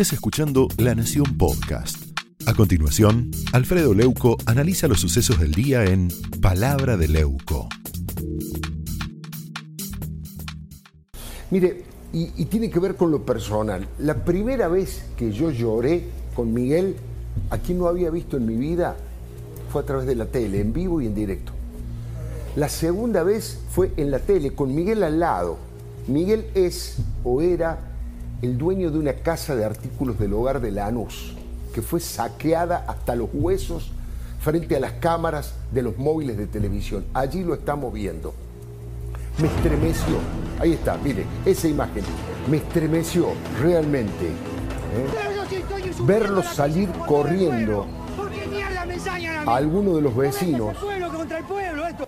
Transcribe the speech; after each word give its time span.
estés 0.00 0.12
escuchando 0.12 0.68
La 0.76 0.94
Nación 0.94 1.36
Podcast. 1.36 2.16
A 2.46 2.54
continuación, 2.54 3.32
Alfredo 3.52 3.94
Leuco 3.94 4.36
analiza 4.46 4.86
los 4.86 5.00
sucesos 5.00 5.40
del 5.40 5.50
día 5.50 5.86
en 5.86 6.06
Palabra 6.40 6.96
de 6.96 7.08
Leuco. 7.08 7.68
Mire, 11.50 11.82
y 12.12 12.44
tiene 12.44 12.70
que 12.70 12.78
ver 12.78 12.94
con 12.94 13.10
lo 13.10 13.26
personal. 13.26 13.88
La 13.98 14.24
primera 14.24 14.68
vez 14.68 15.02
que 15.16 15.32
yo 15.32 15.50
lloré 15.50 16.04
con 16.32 16.54
Miguel, 16.54 16.94
a 17.50 17.58
quien 17.58 17.78
no 17.78 17.88
había 17.88 18.10
visto 18.10 18.36
en 18.36 18.46
mi 18.46 18.54
vida, 18.54 18.94
fue 19.72 19.82
a 19.82 19.84
través 19.84 20.06
de 20.06 20.14
la 20.14 20.26
tele, 20.26 20.60
en 20.60 20.72
vivo 20.72 21.00
y 21.00 21.06
en 21.06 21.16
directo. 21.16 21.50
La 22.54 22.68
segunda 22.68 23.24
vez 23.24 23.58
fue 23.72 23.90
en 23.96 24.12
la 24.12 24.20
tele, 24.20 24.52
con 24.54 24.72
Miguel 24.72 25.02
al 25.02 25.18
lado. 25.18 25.58
Miguel 26.06 26.46
es 26.54 26.98
o 27.24 27.42
era 27.42 27.87
el 28.40 28.56
dueño 28.56 28.90
de 28.90 28.98
una 28.98 29.14
casa 29.14 29.56
de 29.56 29.64
artículos 29.64 30.18
del 30.18 30.32
hogar 30.32 30.60
de 30.60 30.70
Lanús, 30.70 31.34
que 31.74 31.82
fue 31.82 32.00
saqueada 32.00 32.84
hasta 32.86 33.16
los 33.16 33.30
huesos 33.32 33.90
frente 34.40 34.76
a 34.76 34.80
las 34.80 34.92
cámaras 34.92 35.54
de 35.72 35.82
los 35.82 35.98
móviles 35.98 36.36
de 36.36 36.46
televisión. 36.46 37.04
Allí 37.14 37.42
lo 37.42 37.54
estamos 37.54 37.92
viendo. 37.92 38.32
Me 39.38 39.48
estremeció. 39.48 40.18
Ahí 40.60 40.72
está, 40.72 40.96
mire, 40.98 41.24
esa 41.44 41.68
imagen. 41.68 42.04
Me 42.48 42.58
estremeció 42.58 43.28
realmente. 43.60 44.26
¿eh? 44.26 45.06
Verlos 46.02 46.46
salir 46.46 46.88
corriendo 47.06 47.86
a 49.46 49.56
alguno 49.56 49.96
de 49.96 50.02
los 50.02 50.16
vecinos. 50.16 50.76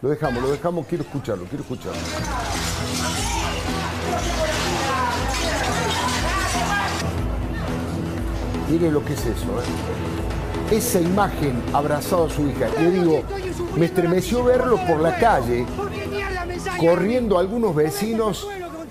Lo 0.00 0.08
dejamos, 0.08 0.42
lo 0.42 0.50
dejamos, 0.50 0.86
quiero 0.86 1.04
escucharlo, 1.04 1.44
quiero 1.46 1.62
escucharlo. 1.62 2.00
Mire 8.72 8.90
lo 8.90 9.04
que 9.04 9.12
es 9.12 9.20
eso, 9.20 9.60
¿eh? 10.70 10.74
Esa 10.74 10.98
imagen 10.98 11.62
abrazado 11.74 12.24
a 12.24 12.30
su 12.30 12.48
hija. 12.48 12.70
Le 12.80 12.90
digo, 12.90 13.22
me 13.76 13.84
estremeció 13.84 14.42
verlo 14.44 14.78
por 14.88 14.98
la 14.98 15.18
calle, 15.18 15.66
corriendo 16.80 17.36
a 17.36 17.40
algunos 17.40 17.74
vecinos 17.74 18.48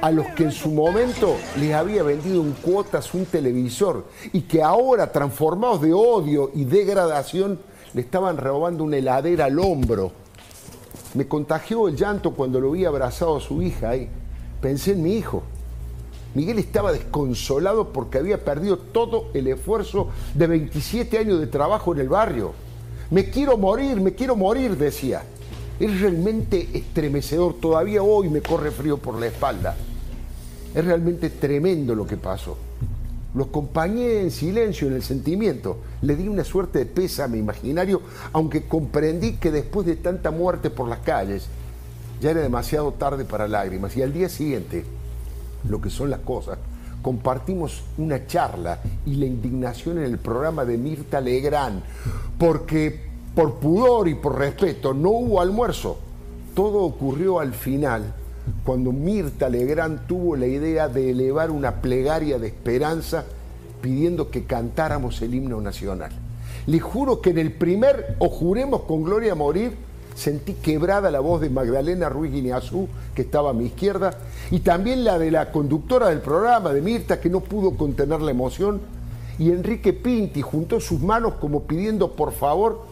a 0.00 0.12
los 0.12 0.28
que 0.28 0.44
en 0.44 0.52
su 0.52 0.70
momento 0.70 1.34
les 1.58 1.74
había 1.74 2.04
vendido 2.04 2.40
en 2.40 2.52
cuotas 2.52 3.12
un 3.14 3.26
televisor 3.26 4.04
y 4.32 4.42
que 4.42 4.62
ahora, 4.62 5.10
transformados 5.10 5.80
de 5.80 5.92
odio 5.92 6.52
y 6.54 6.66
degradación, 6.66 7.58
le 7.94 8.00
estaban 8.00 8.36
robando 8.36 8.84
una 8.84 8.98
heladera 8.98 9.46
al 9.46 9.58
hombro. 9.58 10.12
Me 11.14 11.26
contagió 11.26 11.88
el 11.88 11.96
llanto 11.96 12.30
cuando 12.30 12.60
lo 12.60 12.70
vi 12.70 12.84
abrazado 12.84 13.38
a 13.38 13.40
su 13.40 13.60
hija 13.60 13.96
y 13.96 14.08
pensé 14.60 14.92
en 14.92 15.02
mi 15.02 15.16
hijo. 15.16 15.42
Miguel 16.34 16.58
estaba 16.58 16.92
desconsolado 16.92 17.92
porque 17.92 18.18
había 18.18 18.44
perdido 18.44 18.76
todo 18.76 19.28
el 19.34 19.46
esfuerzo 19.46 20.08
de 20.34 20.48
27 20.48 21.18
años 21.18 21.40
de 21.40 21.46
trabajo 21.46 21.94
en 21.94 22.00
el 22.00 22.08
barrio. 22.08 22.52
Me 23.10 23.30
quiero 23.30 23.56
morir, 23.56 24.00
me 24.00 24.14
quiero 24.14 24.34
morir, 24.34 24.76
decía. 24.76 25.22
Es 25.78 26.00
realmente 26.00 26.68
estremecedor, 26.72 27.54
todavía 27.60 28.02
hoy 28.02 28.28
me 28.28 28.40
corre 28.40 28.70
frío 28.70 28.98
por 28.98 29.18
la 29.18 29.26
espalda. 29.26 29.76
Es 30.74 30.84
realmente 30.84 31.30
tremendo 31.30 31.94
lo 31.94 32.06
que 32.06 32.16
pasó. 32.16 32.56
Lo 33.34 33.44
acompañé 33.44 34.20
en 34.20 34.30
silencio, 34.30 34.88
en 34.88 34.94
el 34.94 35.02
sentimiento. 35.02 35.78
Le 36.02 36.16
di 36.16 36.26
una 36.26 36.44
suerte 36.44 36.80
de 36.80 36.86
pésame 36.86 37.38
imaginario, 37.38 38.02
aunque 38.32 38.64
comprendí 38.64 39.34
que 39.34 39.50
después 39.52 39.86
de 39.86 39.96
tanta 39.96 40.30
muerte 40.32 40.70
por 40.70 40.88
las 40.88 41.00
calles, 41.00 41.46
ya 42.20 42.30
era 42.30 42.40
demasiado 42.40 42.92
tarde 42.92 43.24
para 43.24 43.48
lágrimas. 43.48 43.96
Y 43.96 44.02
al 44.02 44.12
día 44.12 44.28
siguiente, 44.28 44.84
lo 45.68 45.80
que 45.80 45.90
son 45.90 46.10
las 46.10 46.20
cosas, 46.20 46.58
compartimos 47.02 47.82
una 47.98 48.26
charla 48.26 48.80
y 49.04 49.16
la 49.16 49.26
indignación 49.26 49.98
en 49.98 50.04
el 50.04 50.18
programa 50.18 50.64
de 50.64 50.78
Mirta 50.78 51.20
Legrand, 51.20 51.82
porque 52.38 52.98
por 53.34 53.54
pudor 53.56 54.08
y 54.08 54.14
por 54.14 54.38
respeto 54.38 54.94
no 54.94 55.10
hubo 55.10 55.40
almuerzo. 55.40 55.98
Todo 56.54 56.82
ocurrió 56.82 57.40
al 57.40 57.52
final, 57.52 58.14
cuando 58.64 58.92
Mirta 58.92 59.48
Legrand 59.48 60.06
tuvo 60.06 60.36
la 60.36 60.46
idea 60.46 60.88
de 60.88 61.10
elevar 61.10 61.50
una 61.50 61.82
plegaria 61.82 62.38
de 62.38 62.46
esperanza 62.48 63.24
pidiendo 63.80 64.30
que 64.30 64.44
cantáramos 64.44 65.20
el 65.20 65.34
himno 65.34 65.60
nacional. 65.60 66.12
Le 66.66 66.80
juro 66.80 67.20
que 67.20 67.30
en 67.30 67.38
el 67.38 67.52
primer 67.52 68.16
o 68.18 68.30
juremos 68.30 68.82
con 68.82 69.02
gloria 69.02 69.32
a 69.32 69.34
morir, 69.34 69.76
sentí 70.14 70.54
quebrada 70.54 71.10
la 71.10 71.20
voz 71.20 71.40
de 71.40 71.50
Magdalena 71.50 72.08
Ruiz 72.08 72.32
Guineazú, 72.32 72.88
que 73.14 73.22
estaba 73.22 73.50
a 73.50 73.52
mi 73.54 73.66
izquierda, 73.66 74.16
y 74.50 74.60
también 74.60 75.04
la 75.04 75.18
de 75.18 75.30
la 75.30 75.50
conductora 75.50 76.08
del 76.08 76.20
programa, 76.20 76.72
de 76.72 76.80
Mirta, 76.80 77.20
que 77.20 77.30
no 77.30 77.40
pudo 77.40 77.76
contener 77.76 78.20
la 78.20 78.30
emoción, 78.30 78.80
y 79.38 79.50
Enrique 79.50 79.92
Pinti 79.92 80.42
juntó 80.42 80.80
sus 80.80 81.00
manos 81.00 81.34
como 81.40 81.64
pidiendo 81.64 82.12
por 82.12 82.32
favor, 82.32 82.82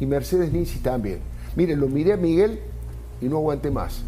y 0.00 0.06
Mercedes 0.06 0.52
Ninzi 0.52 0.80
también. 0.80 1.20
Miren, 1.56 1.80
lo 1.80 1.86
miré 1.86 2.14
a 2.14 2.16
Miguel 2.16 2.60
y 3.20 3.26
no 3.26 3.36
aguanté 3.36 3.70
más. 3.70 4.02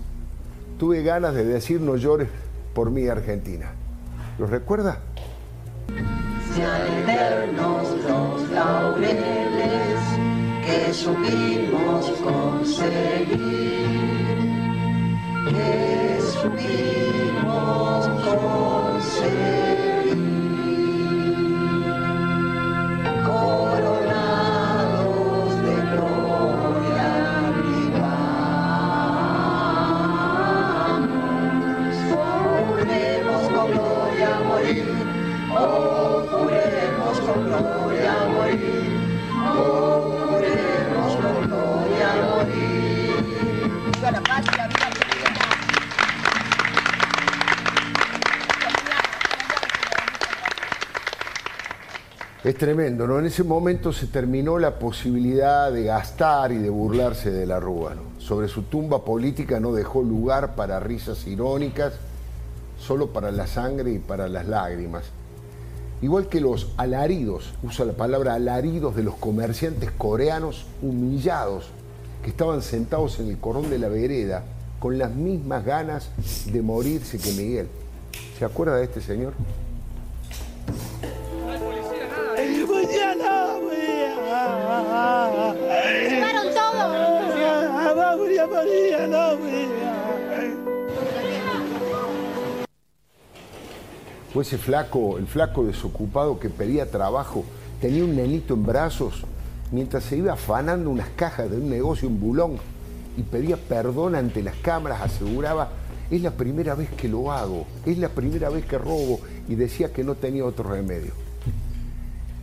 Tuve 0.79 1.03
ganas 1.03 1.35
de 1.35 1.45
decir 1.45 1.81
no 1.81 1.97
llores 1.97 2.29
por 2.75 2.91
mí 2.91 3.07
Argentina. 3.07 3.73
¿Lo 4.39 4.47
recuerda? 4.47 4.99
Los 8.83 9.44
supimos 10.95 12.11
conseguir, 12.23 13.37
que 15.49 16.21
supimos 16.21 16.94
Es 52.45 52.59
tremendo, 52.59 53.07
¿no? 53.07 53.19
En 53.19 53.25
ese 53.25 53.43
momento 53.43 53.91
se 53.91 54.07
terminó 54.07 54.59
la 54.59 54.79
posibilidad 54.79 55.73
de 55.73 55.85
gastar 55.85 56.53
y 56.53 56.59
de 56.59 56.69
burlarse 56.69 57.31
de 57.31 57.47
la 57.47 57.59
Rúa, 57.59 57.95
¿no? 57.95 58.03
Sobre 58.21 58.49
su 58.49 58.65
tumba 58.65 59.03
política 59.03 59.61
no 59.61 59.73
dejó 59.73 60.03
lugar 60.03 60.55
para 60.55 60.79
risas 60.79 61.27
irónicas, 61.27 61.95
solo 62.79 63.15
para 63.15 63.33
la 63.33 63.47
sangre 63.47 63.93
y 63.93 63.99
para 63.99 64.29
las 64.29 64.47
lágrimas. 64.47 65.05
Igual 66.03 66.29
que 66.29 66.43
los 66.43 66.71
alaridos, 66.77 67.55
usa 67.63 67.87
la 67.87 67.95
palabra 67.95 68.35
alaridos 68.35 68.95
de 68.95 69.05
los 69.05 69.15
comerciantes 69.15 69.91
coreanos 69.93 70.67
humillados 70.83 71.71
que 72.23 72.29
estaban 72.29 72.61
sentados 72.61 73.21
en 73.21 73.31
el 73.31 73.39
corón 73.39 73.71
de 73.71 73.79
la 73.79 73.89
vereda 73.89 74.45
con 74.81 74.99
las 74.99 75.15
mismas 75.15 75.65
ganas 75.65 76.11
de 76.53 76.61
morirse 76.61 77.17
que 77.17 77.33
Miguel. 77.33 77.69
¿Se 78.39 78.45
acuerda 78.45 78.77
de 78.77 78.85
este 78.85 79.01
señor? 79.01 79.33
O 94.35 94.41
ese 94.41 94.59
flaco, 94.59 95.17
el 95.19 95.27
flaco 95.27 95.65
desocupado 95.65 96.41
que 96.41 96.51
pedía 96.51 96.91
trabajo, 96.91 97.45
tenía 97.81 98.05
un 98.05 98.17
nenito 98.17 98.55
en 98.55 98.67
brazos 98.67 99.25
mientras 99.71 100.05
se 100.05 100.17
iba 100.17 100.33
afanando 100.33 100.91
unas 100.91 101.09
cajas 101.11 101.51
de 101.51 101.57
un 101.57 101.71
negocio 101.71 102.09
en 102.09 102.21
Bulón 102.21 102.57
y 103.17 103.23
pedía 103.23 103.57
perdón 103.57 104.15
ante 104.15 104.43
las 104.43 104.57
cámaras, 104.57 105.03
aseguraba, 105.03 105.71
es 106.11 106.21
la 106.21 106.33
primera 106.33 106.75
vez 106.75 106.91
que 106.91 107.09
lo 107.09 107.31
hago, 107.33 107.67
es 107.87 107.99
la 107.99 108.09
primera 108.09 108.51
vez 108.51 108.65
que 108.67 108.77
robo 108.77 109.21
y 109.49 109.55
decía 109.55 109.93
que 109.93 110.05
no 110.05 110.17
tenía 110.17 110.45
otro 110.45 110.69
remedio. 110.69 111.13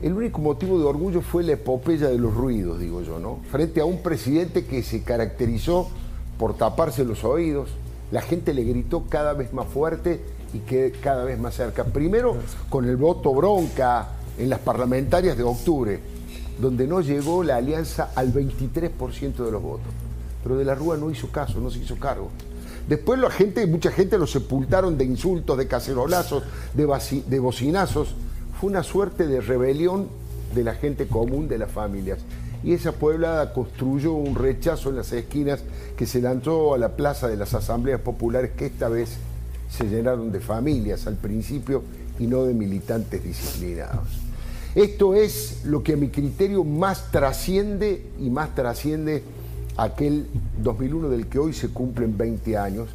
El 0.02 0.14
único 0.14 0.40
motivo 0.40 0.80
de 0.80 0.86
orgullo 0.86 1.22
fue 1.22 1.44
la 1.44 1.54
epopeya 1.54 2.08
de 2.08 2.18
los 2.18 2.34
ruidos, 2.34 2.80
digo 2.80 3.02
yo, 3.02 3.20
¿no? 3.20 3.40
Frente 3.52 3.82
a 3.82 3.86
un 3.86 4.02
presidente 4.02 4.66
que 4.66 4.82
se 4.82 5.04
caracterizó 5.04 5.90
por 6.40 6.56
taparse 6.56 7.04
los 7.04 7.24
oídos, 7.24 7.70
la 8.12 8.22
gente 8.22 8.54
le 8.54 8.64
gritó 8.64 9.04
cada 9.10 9.34
vez 9.34 9.54
más 9.54 9.68
fuerte 9.68 10.22
y 10.53 10.59
que 10.59 10.92
cada 11.01 11.24
vez 11.24 11.39
más 11.39 11.56
cerca. 11.56 11.83
Primero 11.83 12.38
con 12.69 12.86
el 12.86 12.98
voto 12.98 13.33
bronca 13.33 14.09
en 14.38 14.50
las 14.50 14.59
parlamentarias 14.59 15.38
de 15.38 15.44
octubre, 15.44 16.00
donde 16.59 16.88
no 16.88 17.01
llegó 17.01 17.44
la 17.44 17.57
alianza 17.57 18.12
al 18.15 18.33
23% 18.33 19.45
de 19.45 19.51
los 19.51 19.62
votos. 19.62 19.88
Pero 20.44 20.57
de 20.57 20.65
la 20.65 20.75
Rúa 20.75 20.98
no 20.98 21.12
hizo 21.12 21.27
caso, 21.31 21.59
no 21.59 21.69
se 21.69 21.80
hizo 21.80 21.98
cargo. 21.98 22.30
Después 22.88 23.19
la 23.19 23.30
gente, 23.30 23.65
mucha 23.68 23.92
gente 23.92 24.18
lo 24.18 24.27
sepultaron 24.27 24.98
de 24.98 25.06
insultos, 25.06 25.57
de 25.57 25.68
cacerolazos, 25.68 26.44
de, 26.74 27.24
de 27.27 27.39
bocinazos. 27.39 28.15
fue 28.59 28.69
una 28.69 28.83
suerte 28.83 29.27
de 29.27 29.39
rebelión 29.39 30.07
de 30.56 30.63
la 30.63 30.74
gente 30.74 31.07
común 31.07 31.47
de 31.47 31.57
las 31.57 31.71
familias. 31.71 32.19
Y 32.63 32.74
esa 32.74 32.92
puebla 32.92 33.51
construyó 33.54 34.13
un 34.13 34.36
rechazo 34.36 34.89
en 34.89 34.97
las 34.97 35.12
esquinas 35.13 35.63
que 35.95 36.06
se 36.06 36.21
lanzó 36.21 36.74
a 36.74 36.77
la 36.77 36.95
plaza 36.95 37.27
de 37.27 37.38
las 37.38 37.54
asambleas 37.54 38.01
populares 38.01 38.51
que 38.51 38.68
esta 38.68 38.88
vez 38.88 39.18
se 39.71 39.85
llenaron 39.85 40.31
de 40.31 40.39
familias 40.39 41.07
al 41.07 41.15
principio 41.15 41.81
y 42.19 42.27
no 42.27 42.44
de 42.44 42.53
militantes 42.53 43.23
disciplinados. 43.23 44.07
Esto 44.75 45.15
es 45.15 45.62
lo 45.65 45.81
que 45.83 45.94
a 45.94 45.97
mi 45.97 46.09
criterio 46.09 46.63
más 46.63 47.09
trasciende 47.12 48.06
y 48.19 48.29
más 48.29 48.53
trasciende 48.53 49.23
aquel 49.77 50.27
2001 50.62 51.09
del 51.09 51.25
que 51.27 51.39
hoy 51.39 51.53
se 51.53 51.69
cumplen 51.69 52.15
20 52.18 52.57
años. 52.57 52.89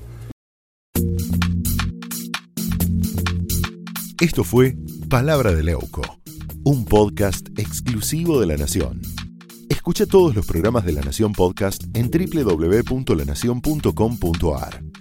Esto 4.20 4.44
fue 4.44 4.76
Palabra 5.11 5.52
de 5.52 5.62
Leuco, 5.62 6.00
un 6.64 6.87
podcast 6.87 7.49
exclusivo 7.58 8.40
de 8.40 8.46
La 8.46 8.56
Nación. 8.56 9.02
Escucha 9.69 10.06
todos 10.06 10.34
los 10.34 10.46
programas 10.46 10.87
de 10.87 10.93
La 10.93 11.02
Nación 11.02 11.32
Podcast 11.32 11.84
en 11.94 12.11
www.lanacion.com.ar. 12.11 14.86